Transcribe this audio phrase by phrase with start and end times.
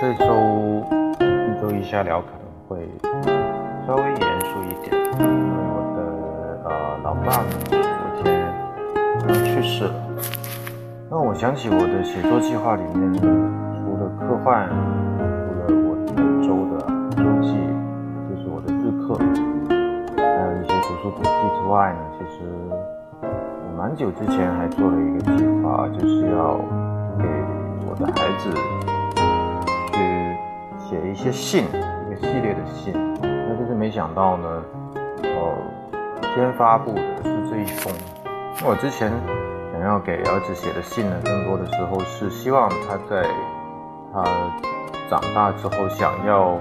[0.00, 0.24] 这周
[1.20, 2.88] 一周一下聊可能会
[3.86, 5.28] 稍微严肃一点，因为
[5.68, 5.98] 我的
[6.64, 8.24] 呃老爸呢昨天
[9.28, 9.92] 呃去世了。
[11.10, 13.28] 那我想起我的写作计划里面，除
[13.98, 14.66] 了科幻，
[15.20, 16.80] 除了我每周的
[17.14, 17.52] 周记，
[18.30, 19.18] 就是我的日课，
[20.16, 21.30] 还有一些读书笔记
[21.60, 22.48] 之外呢，其实
[23.20, 26.56] 我蛮久之前还做了一个计划，就是要
[27.18, 27.28] 给
[27.86, 28.48] 我的孩子。
[30.90, 34.62] 写一些信，一个系列的信，那就是没想到呢，
[35.22, 35.54] 哦，
[36.34, 37.94] 先发布的是这一封。
[38.66, 39.08] 我之前
[39.72, 43.22] 想要给儿子写的信呢，更多的时候是希望他在
[44.12, 44.24] 他
[45.08, 46.58] 长大之后，想要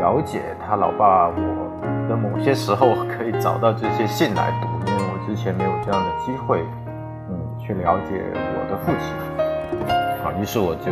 [0.00, 1.70] 了解他老爸我
[2.08, 6.58] 的某些时候， 可以找到这些信来读，因为我之前没有这样的机会，
[7.30, 9.14] 嗯，去了解我的父亲。
[10.24, 10.90] 好，于是我就。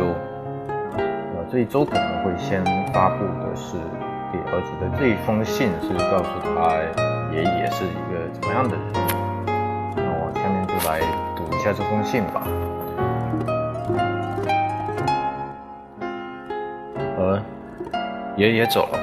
[1.53, 3.77] 这一周可能会先发布的是
[4.31, 6.79] 给儿子的这一封信，是告诉他
[7.31, 8.83] 爷爷是一个怎么样的人。
[9.95, 10.99] 那我下面就来
[11.35, 12.41] 读一下这封信吧。
[17.19, 17.39] 呃，
[18.35, 18.97] 爷爷走了，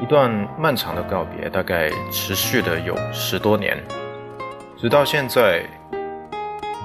[0.00, 3.76] 一段漫长的告别，大概持续的有十多年，
[4.78, 5.62] 直到现在，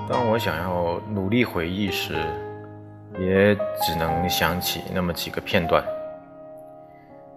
[0.10, 2.16] 当我想要努力回忆时。
[3.20, 5.84] 也只能想起那么几个片段。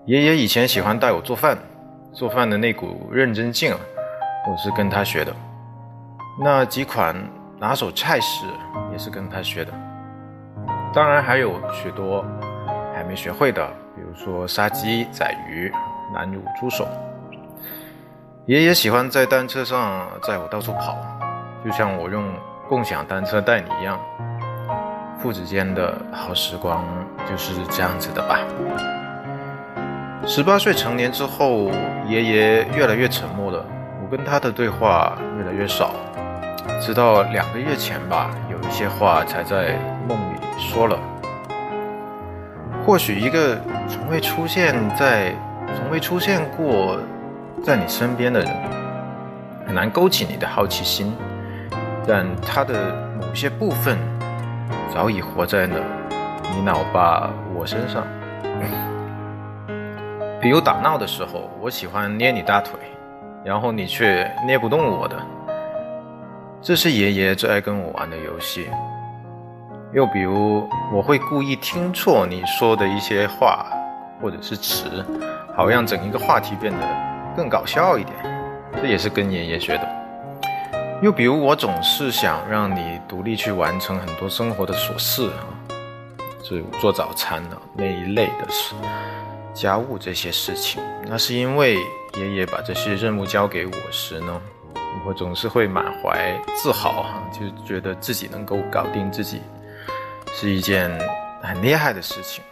[0.06, 1.56] 爷爷以前喜欢带我做饭，
[2.12, 3.78] 做饭的那股认真劲儿，
[4.50, 5.32] 我是跟他学的。
[6.42, 7.14] 那几款
[7.58, 8.46] 拿手菜式
[8.92, 9.72] 也是跟他学的。
[10.92, 12.24] 当然还有许多
[12.94, 15.72] 还没学会的，比如说杀鸡宰鱼、
[16.12, 16.88] 南乳猪手。
[18.46, 20.96] 爷爷喜欢在单车上载我到处跑，
[21.64, 22.34] 就像我用
[22.68, 24.00] 共享单车带你一样。
[25.22, 26.83] 父子间的好时光
[27.30, 28.40] 就是这样子的吧。
[30.27, 31.70] 十八岁成年之后，
[32.08, 33.62] 爷爷越来越沉默了，
[34.02, 35.90] 我跟他的对话越来越少，
[36.80, 39.77] 直到两个月前吧，有一些话才在
[40.08, 40.98] 梦里说了。
[42.86, 45.34] 或许一个从未出现在、
[45.77, 46.98] 从未出现过
[47.62, 48.50] 在你身边的人，
[49.66, 51.14] 很难勾起你的好奇心，
[52.06, 52.74] 但他的
[53.20, 53.98] 某些部分。
[54.92, 55.77] 早已活在了
[56.52, 58.05] 你老爸我身上。
[60.40, 62.78] 比如打闹的时候，我喜欢捏你大腿，
[63.45, 65.17] 然后你却捏不动我的。
[66.61, 68.68] 这是爷爷最爱跟我玩的游戏。
[69.92, 73.67] 又比如，我会故意听错你说的一些话
[74.20, 75.05] 或者是词，
[75.55, 76.78] 好让整一个话题变得
[77.36, 78.17] 更搞笑一点。
[78.80, 79.99] 这也是跟爷爷学的。
[81.02, 85.48] 又比如，我总是想让你独立去完成很多生活的琐事啊，
[86.42, 88.74] 就做早餐的那一类的事，
[89.55, 90.83] 家务这些事情。
[91.06, 91.77] 那是因为
[92.18, 94.39] 爷爷把这些任务交给我时呢，
[95.06, 99.40] 我总是会满怀自豪哈，就觉得自己能够搞定自己，
[100.34, 100.90] 是一件
[101.40, 102.44] 很厉害的事情。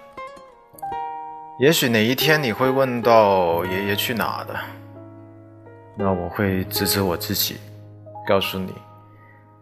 [1.61, 4.57] 也许哪一天你会问到爷爷去哪的，
[5.99, 7.59] 那我会指指我自己。
[8.29, 8.75] 告诉你，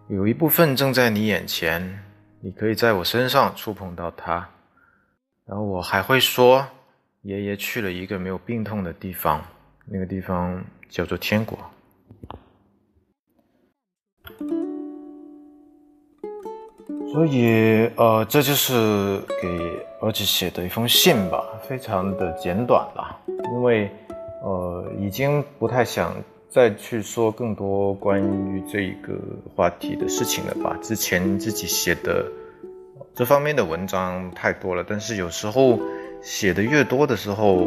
[0.09, 2.03] 有一部分正在你眼前，
[2.41, 4.49] 你可以在我身上触碰到它。
[5.47, 6.66] 然后我还会说，
[7.22, 9.41] 爷爷去了一个没有病痛的地方，
[9.84, 11.56] 那个地方叫做天国。
[17.12, 23.88] 所以，呃，这就是给儿子写的一封信吧，非常的简短了，因为，
[24.43, 26.12] 呃，已经不太想。
[26.48, 29.18] 再去说更多关于这个
[29.54, 30.78] 话题的事情了吧？
[30.82, 32.24] 之前自己写的
[33.14, 35.78] 这方面的文章太多了，但是有时候
[36.22, 37.66] 写的越多的时候，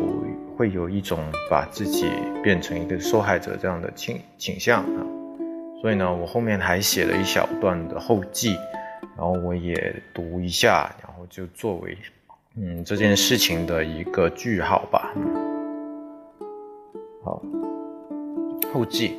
[0.57, 1.19] 会有一种
[1.49, 2.09] 把自己
[2.43, 5.05] 变成一个受害者这样的倾倾向啊。
[5.81, 8.55] 所以呢，我后面还写了一小段的后记，
[9.15, 11.97] 然后我也读一下，然后就作为
[12.55, 15.13] 嗯这件事情的一个句号吧。
[18.73, 19.15] 后记，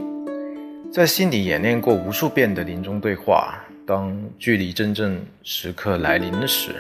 [0.93, 6.75] 在心里演练过无数遍的临终对话，当距离真正时刻来临的时，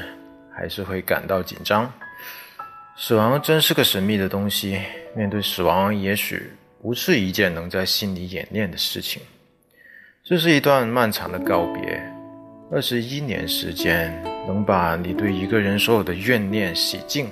[0.53, 1.93] 还是会感到紧张。
[2.97, 4.79] 死亡真是个神秘的东西，
[5.17, 6.51] 面对死亡，也许
[6.81, 9.21] 不是一件能在心里演练的事情。
[10.23, 12.01] 这是一段漫长的告别，
[12.71, 14.13] 二十一年时间
[14.47, 17.29] 能把你对一个人所有的怨念洗净，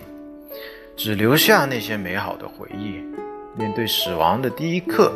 [0.97, 3.08] 只留下那些美好的回忆。
[3.59, 5.13] 面对死亡的第一刻，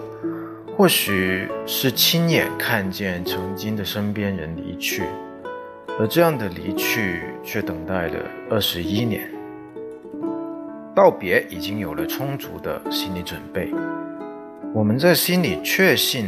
[0.77, 5.05] 或许是亲眼看见曾经的身边人离去，
[5.97, 8.19] 而这样的离去却等待了
[8.50, 9.31] 二十一年。
[10.93, 13.73] 道别已经有了充足的心理准备，
[14.75, 16.27] 我们在心里确信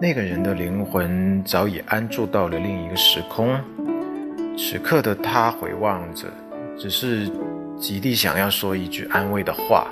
[0.00, 3.58] 那个人的灵魂早已安住到了另一个时空。
[4.56, 6.28] 此刻的他回望着，
[6.78, 7.28] 只是
[7.76, 9.88] 极力想要说一句安慰的话。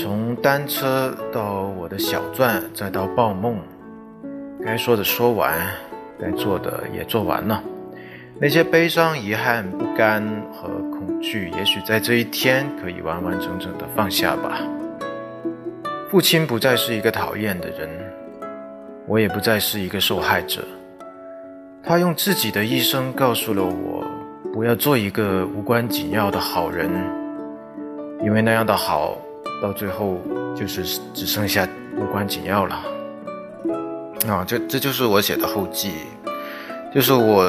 [0.00, 3.58] 从单车到我的小钻，再到报梦，
[4.64, 5.58] 该说的说完，
[6.20, 7.60] 该做的也做完了。
[8.40, 10.22] 那些悲伤、遗憾、不甘
[10.52, 14.60] 和恐惧，也许在这一天可以完完整整的放下吧。
[16.08, 17.90] 父亲不再是一个讨厌的人，
[19.08, 20.62] 我也不再是一个受害者。
[21.82, 24.06] 他用自己的一生告诉了我，
[24.52, 26.88] 不要做一个无关紧要的好人，
[28.22, 29.18] 因为那样的好。
[29.60, 30.20] 到最后
[30.56, 32.76] 就是只剩下无关紧要了
[34.28, 34.44] 啊！
[34.46, 35.92] 这这就是我写的后记，
[36.94, 37.42] 就是我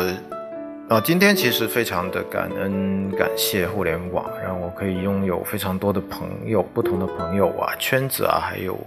[0.89, 8.79] 啊，今天其实非常的感恩感谢互联网，让我可以拥有非常多的朋友，不同的朋友啊，圈子啊，还有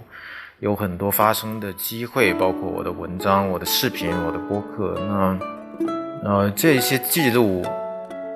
[0.59, 5.39] 有很多发生的机会，包括我的文章、我的视频、我的播客，那
[6.23, 7.63] 呃这些记录。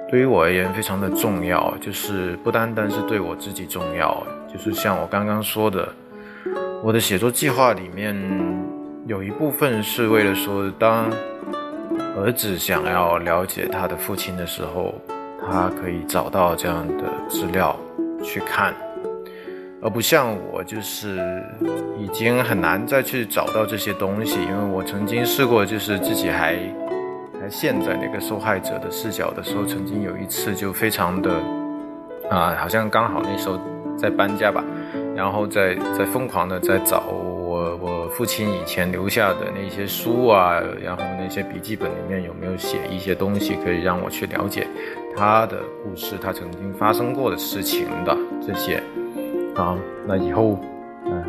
[0.10, 5.88] 对于我而言非常的重要，就是不单单是对我自己重要，就是像我刚刚说的，
[6.82, 8.16] 我的写作计划里面
[9.06, 11.10] 有一部分是为了说，当
[12.18, 14.96] 儿子想要了解他的父亲的时候，
[15.40, 17.78] 他可以找到这样的资料
[18.24, 18.74] 去看，
[19.82, 21.44] 而不像我就是
[22.00, 26.58] 已经很难再去找到这些东西，因为我曾经试过，就是自己还。
[27.50, 31.32] 现在那个受害者的视角的时候，曾经有一次就非常的
[32.30, 33.60] 啊，好像刚好那时候
[33.98, 34.64] 在搬家吧，
[35.16, 44.68] 然后在在疯狂的在找我我父亲以前留下的那些书啊，然后那些笔记本里面有没有写一些东西可以让我去了解
[45.16, 48.82] 他的故事，他曾经发生过的事情的这些
[49.56, 50.60] 啊，那以后
[51.06, 51.24] 嗯，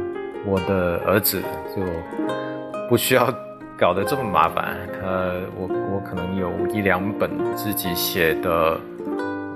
[0.45, 1.41] 我的儿子
[1.75, 1.83] 就
[2.89, 3.33] 不需要。
[3.79, 5.07] 搞得这么麻烦，他
[5.57, 8.77] 我我可能有一两本自己写的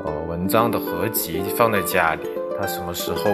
[0.04, 2.22] 呃文章的合集放在家里，
[2.56, 3.24] 他什么时候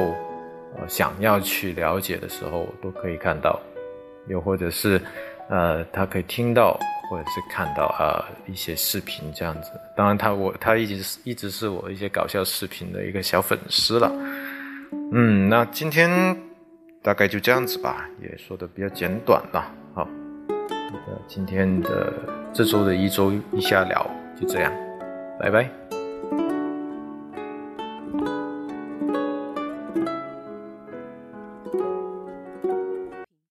[0.78, 3.60] 呃想要去了解的时候都可以看到，
[4.28, 4.98] 又或者是
[5.50, 6.72] 呃他可以听到
[7.10, 9.70] 或者是看到啊一些视频这样子。
[9.94, 14.10] 当然他我他一直是一直是我一些搞笑视频的一个小粉丝了。
[15.12, 16.34] 嗯，那今天
[17.02, 20.08] 大概就这样子吧，也说的比较简短了，好。
[21.26, 22.12] 今天的
[22.52, 24.10] 这周的一周一下聊
[24.40, 24.72] 就这样，
[25.38, 25.87] 拜拜。